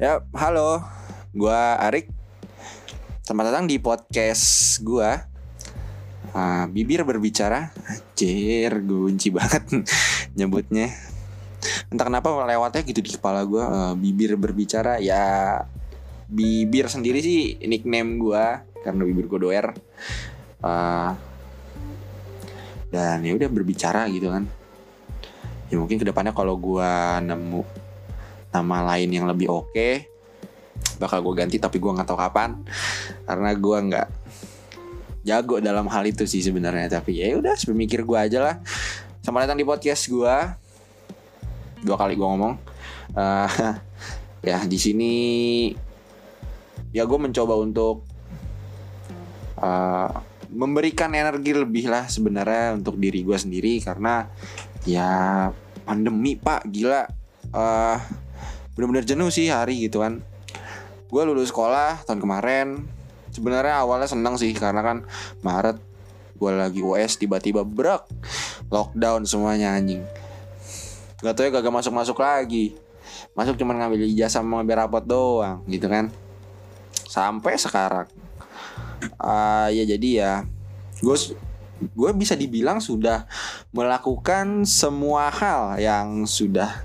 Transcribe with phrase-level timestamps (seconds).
[0.00, 0.80] Ya, halo.
[1.36, 2.08] Gua Arik.
[3.20, 5.28] Selamat datang di podcast gua.
[6.32, 7.68] Ah, bibir berbicara.
[7.84, 9.60] Anjir, gue benci banget
[10.40, 10.88] nyebutnya.
[11.92, 15.68] Entah kenapa lewatnya gitu di kepala gua ah, bibir berbicara ya
[16.32, 19.76] bibir sendiri sih nickname gua karena bibir gue doer.
[20.64, 21.12] Ah,
[22.88, 24.48] dan ya udah berbicara gitu kan.
[25.68, 27.79] Ya mungkin ke depannya kalau gua nemu
[28.50, 30.10] nama lain yang lebih oke
[31.00, 32.60] bakal gue ganti tapi gue nggak tahu kapan.
[33.24, 34.08] Karena gue nggak
[35.24, 37.00] jago dalam hal itu sih sebenarnya.
[37.00, 38.56] Tapi ya udah sepemikir gue aja lah.
[39.24, 40.36] Selamat datang di podcast gue
[41.80, 42.54] dua kali gue ngomong.
[43.16, 43.50] Eh,
[44.52, 45.14] ya di sini
[46.92, 48.04] ya gue mencoba untuk
[49.56, 50.12] eh,
[50.50, 53.80] memberikan energi lebih lah sebenarnya untuk diri gue sendiri.
[53.80, 54.28] Karena
[54.84, 55.48] ya
[55.88, 56.68] pandemi pak.
[56.68, 57.02] Gila.
[57.50, 58.28] Eh
[58.74, 60.22] bener-bener jenuh sih hari gitu kan.
[61.10, 62.86] Gue lulus sekolah tahun kemarin.
[63.30, 65.06] Sebenarnya awalnya seneng sih karena kan
[65.42, 65.78] Maret
[66.40, 68.08] gue lagi US tiba-tiba brak
[68.72, 70.02] lockdown semuanya anjing.
[71.20, 72.74] Gak tau ya gak masuk-masuk lagi.
[73.36, 76.08] Masuk cuma ngambil ijazah sama ngambil rapot doang gitu kan.
[77.06, 78.08] Sampai sekarang.
[79.16, 80.32] Ah Ya jadi ya
[81.00, 81.16] Gue
[81.80, 83.24] gue bisa dibilang sudah
[83.72, 86.84] melakukan semua hal yang sudah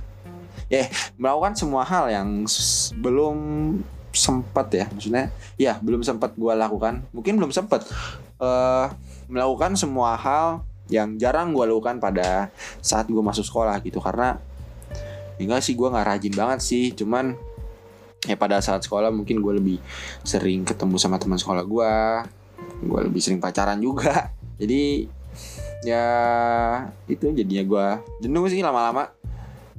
[0.76, 2.44] eh melakukan semua hal yang
[3.00, 3.38] belum
[4.16, 7.04] sempat ya maksudnya ya belum sempat gua lakukan.
[7.16, 7.88] Mungkin belum sempat.
[8.40, 8.88] Eh
[9.32, 12.52] melakukan semua hal yang jarang gua lakukan pada
[12.84, 14.36] saat gua masuk sekolah gitu karena
[15.40, 16.92] enggak sih gua nggak rajin banget sih.
[16.92, 17.36] Cuman
[18.26, 19.78] ya pada saat sekolah mungkin gue lebih
[20.26, 22.26] sering ketemu sama teman sekolah gua
[22.82, 24.32] gue lebih sering pacaran juga.
[24.62, 25.08] Jadi
[25.86, 26.08] ya
[27.06, 27.88] itu jadinya gua
[28.20, 29.12] jenuh sih lama-lama.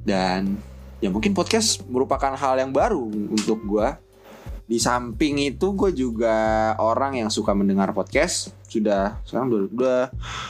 [0.07, 0.55] Dan
[0.97, 3.97] ya mungkin podcast merupakan hal yang baru untuk gua.
[4.67, 8.51] Di samping itu gue juga orang yang suka mendengar podcast.
[8.67, 10.01] Sudah sekarang udah, udah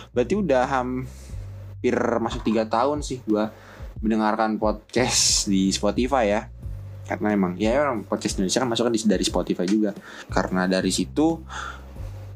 [0.10, 3.54] berarti udah hampir masuk tiga tahun sih gua
[4.02, 6.42] mendengarkan podcast di Spotify ya.
[7.06, 9.94] Karena emang ya orang podcast Indonesia kan masuk kan di- dari Spotify juga.
[10.34, 11.38] Karena dari situ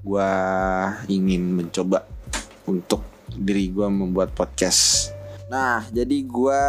[0.06, 0.30] gua
[1.10, 2.06] ingin mencoba
[2.70, 3.02] untuk
[3.34, 5.10] diri gua membuat podcast.
[5.50, 6.62] Nah jadi gua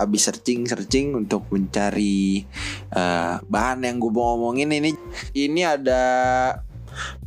[0.00, 2.48] habis searching searching untuk mencari
[2.88, 4.96] eh, bahan yang gue mau ngomongin ini.
[5.36, 6.02] Ini ada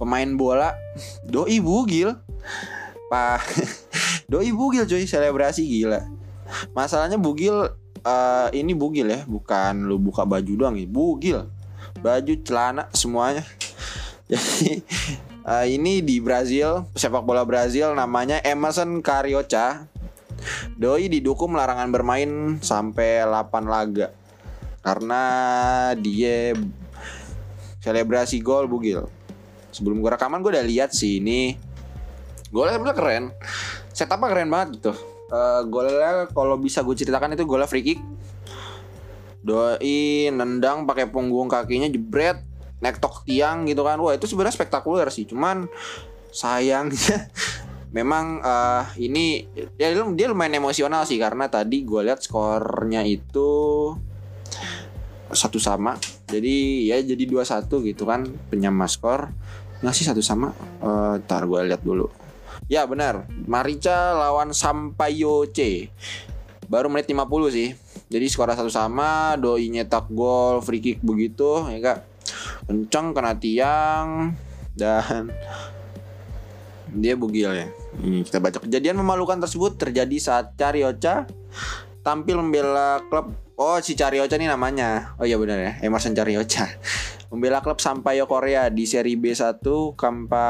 [0.01, 0.73] pemain bola
[1.21, 2.17] doi bugil.
[3.13, 3.45] Pak
[4.31, 6.01] doi bugil cuy selebrasi gila.
[6.73, 7.69] Masalahnya bugil
[8.01, 11.45] eh, ini bugil ya bukan lu buka baju doang ya bugil.
[12.01, 13.45] Baju celana semuanya.
[14.33, 14.81] Jadi
[15.45, 19.92] eh, ini di Brazil sepak bola Brazil namanya Emerson Carioca
[20.75, 24.11] Doi didukung larangan bermain sampai 8 laga
[24.83, 25.23] karena
[25.95, 26.51] dia
[27.79, 29.07] selebrasi gol bugil.
[29.71, 31.55] Sebelum gue rekaman gue udah lihat sih ini
[32.51, 33.25] golnya sebenarnya keren.
[33.95, 34.93] Setupnya keren banget gitu.
[35.33, 37.99] Eh, golnya kalau bisa gue ceritakan itu golnya free kick.
[39.43, 42.39] Doi nendang pakai punggung kakinya jebret
[42.83, 43.99] nektok tiang gitu kan.
[43.99, 45.27] Wah itu sebenarnya spektakuler sih.
[45.27, 45.67] Cuman
[46.31, 46.97] sayangnya
[47.93, 49.45] memang eh, ini
[49.77, 53.51] dia, dia lumayan emosional sih karena tadi gue lihat skornya itu
[55.33, 55.97] satu sama.
[56.29, 59.29] Jadi ya jadi dua satu gitu kan penyama skor.
[59.85, 60.51] Nggak sih satu sama.
[60.81, 62.09] Eh, ntar gue lihat dulu.
[62.67, 63.29] Ya benar.
[63.45, 65.89] Marica lawan Sampaio C.
[66.65, 67.69] Baru menit 50 sih.
[68.09, 72.13] Jadi skornya satu sama doi nyetak gol free kick begitu ya kak
[72.67, 74.07] kencang kena tiang
[74.73, 75.29] dan
[76.93, 77.67] dia bugil ya.
[77.99, 78.61] Ini kita baca.
[78.61, 81.25] Kejadian memalukan tersebut terjadi saat Carioca
[82.05, 83.33] tampil membela klub.
[83.53, 85.13] Oh si Carioca nih namanya.
[85.17, 85.71] Oh iya benar ya.
[85.85, 86.65] Emerson Carioca
[87.29, 89.61] Membela klub Sampaio Korea di seri B1
[89.93, 90.49] Kampa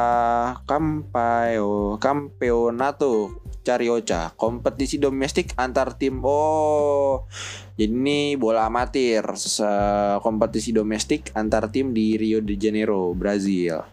[0.64, 6.24] Kampayo Campeonato Carioca Kompetisi domestik antar tim.
[6.24, 7.28] Oh
[7.76, 9.24] Jadi ini bola amatir.
[10.24, 13.84] Kompetisi domestik antar tim di Rio de Janeiro Brazil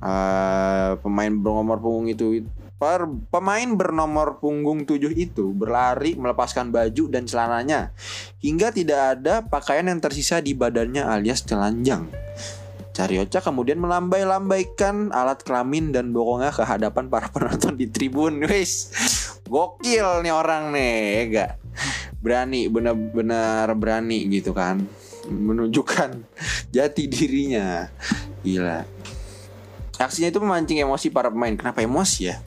[0.00, 2.48] Eh, pemain bernomor punggung itu
[2.80, 7.92] per, pemain bernomor punggung 7 itu berlari melepaskan baju dan celananya
[8.40, 12.08] hingga tidak ada pakaian yang tersisa di badannya alias telanjang.
[12.96, 18.40] Carioca kemudian melambai-lambaikan alat kelamin dan bokongnya ke hadapan para penonton di tribun.
[18.48, 18.88] Wis,
[19.52, 21.50] gokil nih orang nih, ya gak?
[22.24, 24.80] Berani, benar-benar berani gitu kan,
[25.28, 26.24] menunjukkan
[26.74, 27.84] jati dirinya.
[28.40, 28.99] Gila.
[30.00, 31.52] Aksinya itu memancing emosi para pemain.
[31.52, 32.40] Kenapa emosi ya?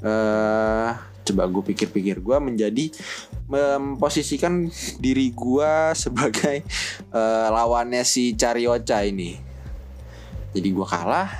[0.00, 0.90] Eh,
[1.32, 2.20] coba gue pikir-pikir.
[2.20, 2.92] Gue menjadi
[3.50, 4.68] memposisikan
[5.00, 6.62] diri gue sebagai
[7.10, 9.40] uh, lawannya si Carioca ini.
[10.52, 11.30] Jadi gue kalah.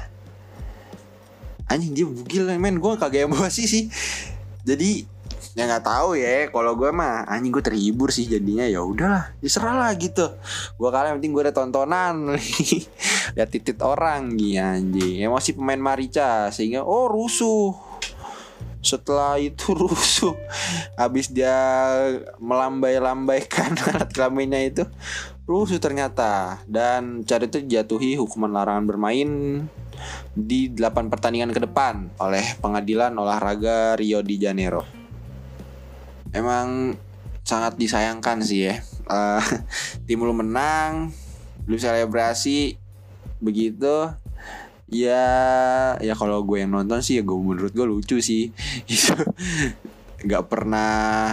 [1.71, 2.83] Anjing dia bugil men.
[2.83, 3.85] Gue kagak emosi sih.
[4.67, 5.07] Jadi
[5.57, 6.51] ya nggak tahu ya.
[6.51, 8.67] Kalau gue mah anjing gue terhibur sih jadinya.
[8.67, 10.35] Ya udahlah diserah lah gitu.
[10.77, 12.35] Gue kalah yang penting gue ada tontonan
[13.37, 15.25] lihat titit orang gitu anjing.
[15.25, 17.75] Emosi pemain Marica sehingga oh rusuh.
[18.81, 20.35] Setelah itu rusuh.
[20.97, 21.57] Habis dia
[22.41, 24.85] melambai-lambaikan alat kelaminnya itu
[25.45, 26.63] rusuh ternyata.
[26.65, 29.31] Dan cari itu jatuhi hukuman larangan bermain
[30.33, 34.83] di 8 pertandingan ke depan oleh pengadilan olahraga Rio de Janeiro.
[36.33, 36.97] Emang
[37.45, 38.75] sangat disayangkan sih ya.
[39.11, 39.43] Uh,
[40.07, 41.11] tim lu menang
[41.69, 42.80] lu selebrasi
[43.41, 44.13] begitu.
[44.91, 45.25] Ya
[46.03, 48.53] ya kalau gue yang nonton sih ya gue menurut gue lucu sih.
[48.93, 49.17] Itu
[50.21, 51.33] nggak pernah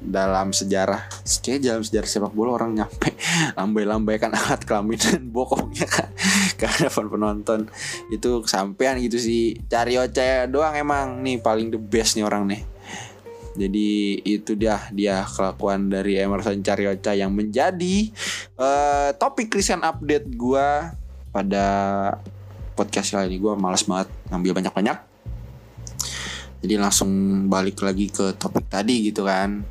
[0.00, 1.12] dalam sejarah
[1.44, 3.12] kayak dalam sejarah sepak bola orang nyampe
[3.60, 6.08] lambai-lambaikan alat kelamin dan bokongnya kan.
[6.56, 7.68] Karena penonton.
[8.08, 9.56] Itu kesampean gitu sih.
[9.68, 12.62] Cari oce doang emang nih paling the best nih orang nih.
[13.50, 18.08] Jadi itu dia dia kelakuan dari Emerson Carioca yang menjadi
[18.56, 20.68] uh, topik Christian update gue
[21.30, 21.66] pada
[22.74, 24.98] podcast kali ini gue malas banget ngambil banyak-banyak.
[26.60, 27.10] Jadi langsung
[27.48, 29.64] balik lagi ke topik tadi gitu kan.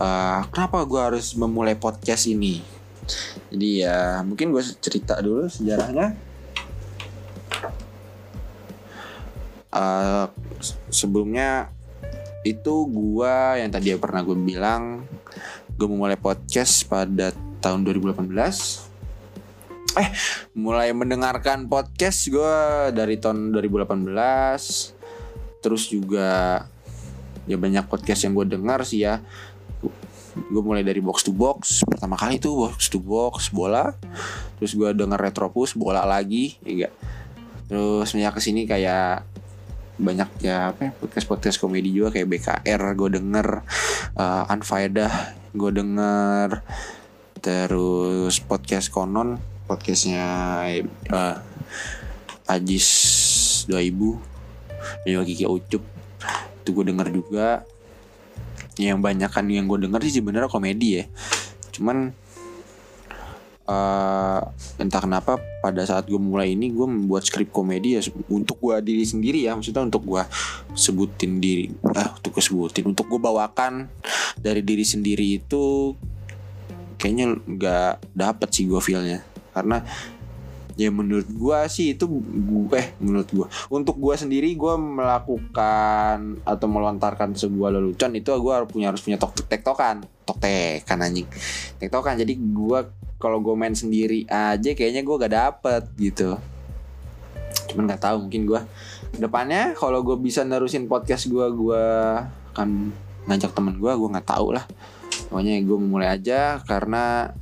[0.00, 2.64] Uh, kenapa gue harus memulai podcast ini?
[3.50, 6.16] Jadi ya mungkin gue cerita dulu sejarahnya.
[9.70, 10.26] Uh,
[10.90, 11.70] sebelumnya
[12.42, 15.06] itu gua yang tadi pernah gue bilang
[15.78, 17.30] gue memulai podcast pada
[17.62, 18.89] tahun 2018
[19.98, 20.08] eh
[20.54, 22.56] mulai mendengarkan podcast gue
[22.94, 24.06] dari tahun 2018
[25.58, 26.62] terus juga
[27.50, 29.18] ya banyak podcast yang gue dengar sih ya.
[30.30, 33.98] Gue mulai dari box to box pertama kali tuh box to box bola.
[34.62, 36.94] Terus gue denger retropus bola lagi ya gak
[37.70, 39.22] terus banyak ke sini kayak
[39.94, 43.48] banyak ya apa ya, podcast podcast komedi juga kayak BKR gue denger
[44.14, 46.62] uh, Anfaedah gue denger.
[47.40, 50.26] Terus podcast konon podcastnya
[51.14, 51.38] uh,
[52.50, 52.88] Ajis
[53.70, 55.82] 2000 dan juga Kiki Ucup.
[56.58, 57.62] Itu gue denger juga.
[58.74, 61.04] Yang banyak kan yang gue denger sih sebenarnya komedi ya.
[61.70, 62.10] Cuman
[63.70, 64.40] uh,
[64.82, 69.06] entah kenapa pada saat gue mulai ini gue membuat skrip komedi ya untuk gue diri
[69.06, 69.54] sendiri ya.
[69.54, 70.22] Maksudnya untuk gue
[70.74, 73.86] sebutin diri ah untuk gue sebutin untuk gue bawakan
[74.34, 75.94] dari diri sendiri itu
[76.98, 79.82] kayaknya nggak dapet sih gue feelnya karena
[80.80, 86.66] ya menurut gue sih itu gue eh menurut gue untuk gue sendiri gue melakukan atau
[86.72, 90.08] melontarkan sebuah lelucon itu gue harus punya harus punya tok tektokan.
[90.24, 91.28] Tok tekan anjing.
[91.76, 92.16] Tektokan.
[92.16, 92.80] Jadi gue
[93.20, 96.40] kalau gue main sendiri aja kayaknya gue gak dapet gitu.
[97.68, 98.60] Cuman nggak tahu mungkin gue
[99.20, 101.84] depannya kalau gue bisa nerusin podcast gue gue
[102.56, 102.94] akan
[103.28, 104.64] ngajak temen gue gue nggak tahu lah.
[105.28, 107.36] Pokoknya gue mulai aja karena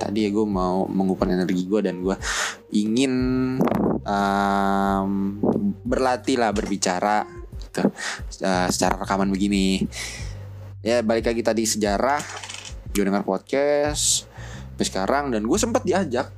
[0.00, 2.16] tadi ya gue mau mengumpulkan energi gue dan gue
[2.72, 3.12] ingin
[4.00, 5.12] um,
[5.84, 7.28] berlatih lah berbicara
[7.60, 7.84] gitu,
[8.48, 9.84] uh, secara rekaman begini.
[10.80, 12.24] Ya balik lagi tadi sejarah.
[12.96, 14.24] Gue dengar podcast
[14.72, 16.32] sampai sekarang dan gue sempat diajak.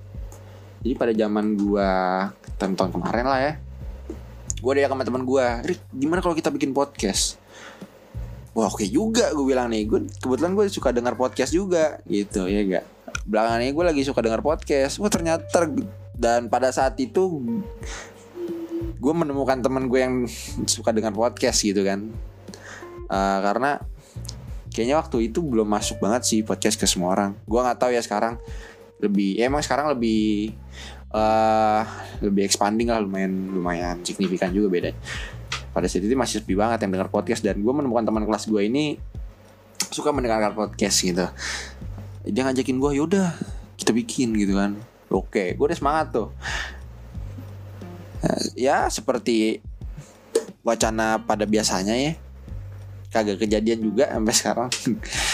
[0.82, 1.90] Jadi pada zaman gue
[2.58, 3.54] tahun-tahun kemarin lah ya
[4.62, 7.34] gue ada sama teman gue Rik gimana kalau kita bikin podcast?
[8.54, 9.90] Wah oke okay juga gue bilang nih.
[9.90, 12.84] Gue kebetulan gue suka dengar podcast juga gitu ya gak
[13.22, 14.98] belakangan ini gue lagi suka dengar podcast.
[14.98, 15.68] Wah ternyata
[16.16, 17.42] dan pada saat itu
[19.02, 20.14] gue menemukan teman gue yang
[20.66, 22.10] suka dengar podcast gitu kan.
[23.10, 23.70] Uh, karena
[24.72, 27.30] kayaknya waktu itu belum masuk banget sih podcast ke semua orang.
[27.46, 28.38] Gue nggak tahu ya sekarang
[29.02, 30.54] lebih ya emang sekarang lebih
[31.10, 31.82] uh,
[32.22, 34.90] lebih expanding lah lumayan lumayan signifikan juga beda
[35.74, 37.42] pada saat itu masih sepi banget yang dengar podcast.
[37.42, 38.98] Dan gue menemukan teman kelas gue ini
[39.92, 41.26] suka mendengarkan podcast gitu
[42.26, 43.34] dia ngajakin gue yaudah
[43.74, 44.78] kita bikin gitu kan.
[45.10, 46.28] Oke gue udah semangat tuh.
[48.54, 49.58] Ya seperti
[50.62, 52.12] wacana pada biasanya ya.
[53.12, 54.70] Kagak kejadian juga sampai sekarang.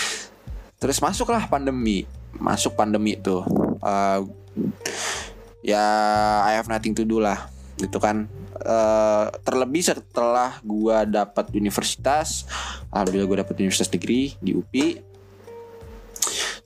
[0.81, 2.09] Terus masuklah pandemi.
[2.35, 3.45] Masuk pandemi tuh.
[3.79, 4.27] Uh,
[5.63, 5.85] ya
[6.43, 8.27] I have nothing to do lah gitu kan.
[8.59, 12.43] Uh, terlebih setelah gue dapat universitas
[12.91, 15.08] alhamdulillah gue dapat universitas negeri di UPI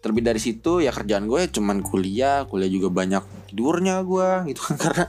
[0.03, 2.45] terlebih dari situ ya kerjaan gue cuman kuliah.
[2.51, 4.77] Kuliah juga banyak tidurnya gue gitu kan.
[4.85, 5.07] Karena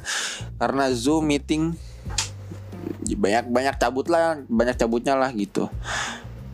[0.61, 1.73] karena zoom meeting.
[3.03, 5.67] Banyak banyak cabut lah banyak cabutnya lah gitu.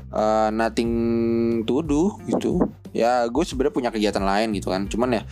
[0.10, 0.91] Uh, nothing
[1.67, 2.63] to do gitu.
[2.96, 4.88] Ya gue sebenarnya punya kegiatan lain gitu kan.
[4.88, 5.24] Cuman ya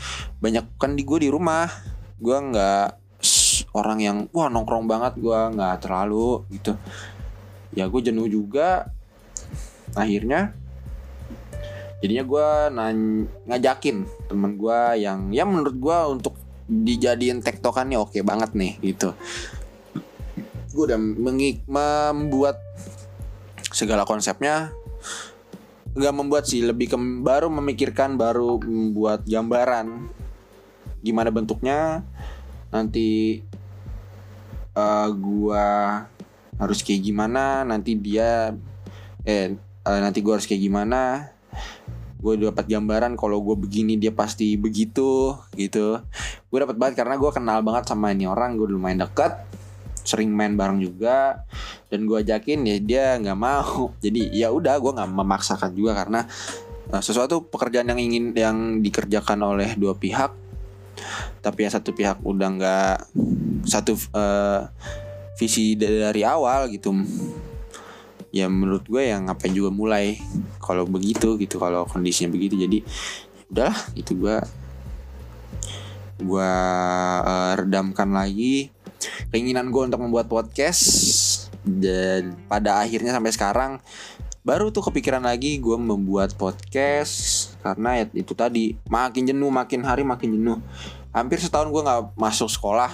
[0.43, 1.71] banyak kan di gue di rumah.
[2.19, 2.87] Gue nggak
[3.73, 5.15] orang yang wah nongkrong banget.
[5.17, 6.75] Gue nggak terlalu gitu.
[7.73, 8.91] Ya gue jenuh juga.
[9.95, 10.53] Akhirnya
[11.97, 12.47] jadinya gue
[13.49, 13.97] ngajakin
[14.29, 16.33] temen gue yang ya menurut gue untuk
[16.67, 19.15] dijadiin tektokannya oke banget nih gitu.
[20.75, 22.61] Gue udah membuat
[23.71, 24.69] segala konsepnya.
[25.97, 30.13] Nggak membuat sih lebih ke baru memikirkan baru membuat gambaran
[31.01, 32.05] gimana bentuknya.
[32.69, 33.41] Nanti
[34.77, 35.65] uh, gua
[36.57, 38.53] harus kayak gimana nanti dia
[39.25, 39.53] eh
[39.85, 41.33] uh, nanti gua harus kayak gimana
[42.17, 46.01] gue dapat gambaran kalau gue begini dia pasti begitu gitu.
[46.49, 49.37] Gue dapat banget karena gue kenal banget sama ini orang gue lumayan deket
[50.07, 51.43] sering main bareng juga
[51.91, 53.91] dan gue ajakin ya dia nggak mau.
[54.03, 56.25] Jadi ya udah gue nggak memaksakan juga karena
[56.91, 60.33] uh, sesuatu pekerjaan yang ingin yang dikerjakan oleh dua pihak
[61.45, 62.97] tapi yang satu pihak udah nggak
[63.69, 64.65] satu uh,
[65.37, 66.91] visi dari awal gitu
[68.37, 70.21] ya menurut gue yang ngapain juga mulai
[70.61, 72.53] kalau begitu gitu kalau kondisinya begitu.
[72.53, 72.85] Jadi
[73.49, 74.37] udah itu gue
[76.17, 76.51] gue
[77.23, 78.73] uh, redamkan lagi
[79.29, 80.83] keinginan gue untuk membuat podcast.
[81.67, 83.71] Dan pada akhirnya sampai sekarang
[84.47, 87.51] baru tuh kepikiran lagi gue membuat podcast.
[87.65, 90.59] Karena ya itu tadi makin jenuh makin hari makin jenuh.
[91.11, 92.91] Hampir setahun gue nggak masuk sekolah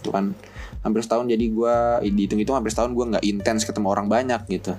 [0.00, 0.32] tuh kan
[0.80, 1.76] hampir setahun jadi gue
[2.12, 4.74] dihitung itu hampir setahun gue nggak intens ketemu orang banyak gitu.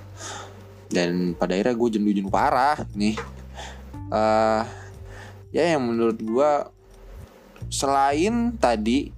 [0.91, 3.15] Dan pada akhirnya gue jenuh-jenuh parah nih.
[4.12, 4.67] Uh,
[5.55, 6.51] ya yang menurut gue
[7.72, 9.12] selain tadi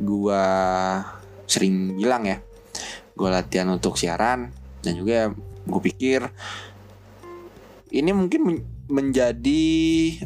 [0.00, 0.44] gue
[1.44, 2.40] sering bilang ya
[3.12, 4.48] gue latihan untuk siaran
[4.80, 5.28] dan juga
[5.68, 6.24] gue pikir
[7.92, 8.58] ini mungkin men
[8.90, 9.70] menjadi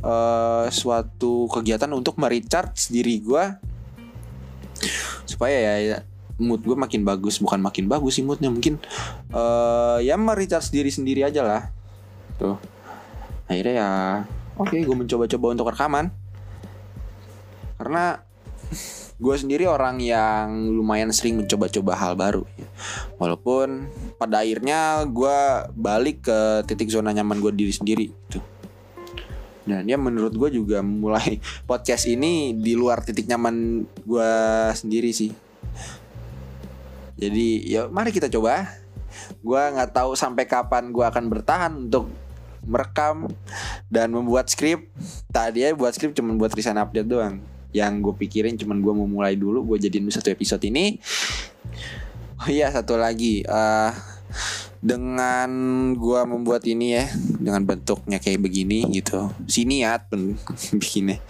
[0.00, 3.44] uh, suatu kegiatan untuk merecharge diri gue
[5.24, 5.96] supaya ya, ya
[6.38, 7.38] mood gue makin bagus.
[7.38, 8.80] Bukan makin bagus sih moodnya mungkin
[9.30, 11.62] uh, ya merecharge diri sendiri aja lah.
[12.40, 12.58] Tuh.
[13.46, 13.90] Akhirnya ya
[14.56, 16.10] oke okay, gue mencoba-coba untuk rekaman.
[17.78, 18.18] Karena
[19.24, 22.66] gue sendiri orang yang lumayan sering mencoba-coba hal baru ya.
[23.22, 23.86] walaupun
[24.18, 25.38] pada akhirnya gue
[25.78, 28.42] balik ke titik zona nyaman gue diri sendiri gitu
[29.64, 31.40] dan ya menurut gue juga mulai
[31.70, 34.32] podcast ini di luar titik nyaman gue
[34.76, 35.32] sendiri sih.
[37.16, 38.68] Jadi ya mari kita coba.
[39.40, 42.12] Gue nggak tahu sampai kapan gue akan bertahan untuk
[42.64, 43.28] merekam
[43.88, 44.84] dan membuat skrip.
[45.32, 47.40] Tadi ya buat skrip cuma buat resign update doang.
[47.72, 51.00] Yang gue pikirin cuman gue mau mulai dulu gue jadiin satu episode ini.
[52.44, 53.40] Oh iya satu lagi.
[53.48, 54.13] Uh,
[54.84, 55.48] dengan
[55.96, 57.08] gue membuat ini ya
[57.40, 59.32] dengan bentuknya kayak begini gitu.
[59.48, 60.36] Si niat pun
[60.80, 61.24] bikinnya.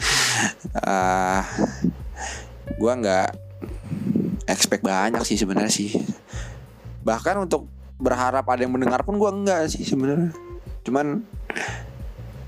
[0.74, 1.46] Uh,
[2.74, 3.30] gue nggak
[4.50, 5.94] expect banyak sih sebenarnya sih.
[7.06, 7.70] Bahkan untuk
[8.02, 10.34] berharap ada yang mendengar pun gue enggak sih sebenarnya.
[10.82, 11.22] Cuman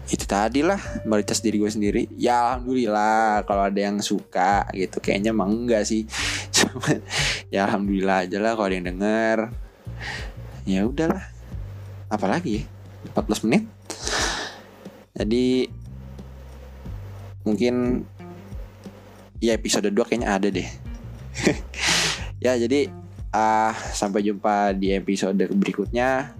[0.07, 2.03] itu tadi lah meritas diri gue sendiri.
[2.19, 6.03] Ya alhamdulillah kalau ada yang suka gitu kayaknya emang enggak sih.
[6.57, 6.99] Cuma
[7.55, 9.66] ya alhamdulillah aja lah kalau ada yang denger
[10.67, 11.23] ya udahlah.
[12.11, 12.65] Apalagi ya?
[13.15, 13.65] 14 menit.
[15.17, 15.71] Jadi
[17.47, 18.05] mungkin
[19.39, 20.69] ya episode 2 kayaknya ada deh.
[22.37, 22.93] Ya jadi
[23.33, 26.37] uh, sampai jumpa di episode berikutnya.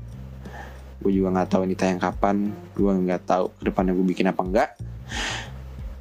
[1.01, 2.53] Gue juga nggak tahu ini tayang kapan.
[2.77, 4.71] Gue nggak tahu ke depannya gue bikin apa enggak.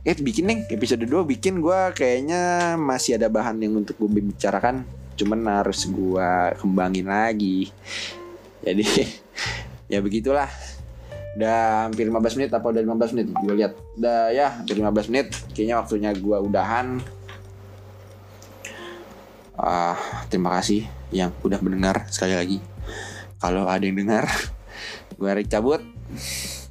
[0.03, 0.60] Eh bikin nih.
[0.67, 4.84] Episode 2 bikin gue kayaknya masih ada bahan yang untuk gue bicarakan
[5.16, 7.72] cuman harus gue kembangin lagi.
[8.62, 8.86] Jadi
[9.92, 10.48] ya begitulah.
[11.36, 13.28] Udah hampir 15 menit apa udah 15 menit?
[13.32, 13.74] Gue lihat.
[14.00, 15.28] Udah ya hampir 15 menit.
[15.52, 16.88] Kayaknya waktunya gue udahan.
[19.56, 19.96] Uh,
[20.28, 20.84] terima kasih
[21.16, 22.60] yang udah mendengar sekali lagi.
[23.40, 24.28] Kalau ada yang dengar
[25.18, 25.82] Gue Erik cabut.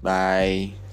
[0.05, 0.84] Bye.